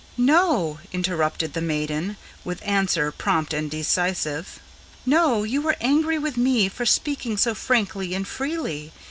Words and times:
"No!" 0.17 0.79
interrupted 0.91 1.53
the 1.53 1.61
maiden, 1.61 2.17
with 2.43 2.63
answer 2.67 3.11
prompt 3.11 3.53
and 3.53 3.69
decisive; 3.69 4.59
"No; 5.05 5.43
you 5.43 5.61
were 5.61 5.75
angry 5.79 6.17
with 6.17 6.37
me, 6.37 6.69
for 6.69 6.87
speaking 6.87 7.37
so 7.37 7.53
frankly 7.53 8.15
and 8.15 8.27
freely. 8.27 8.93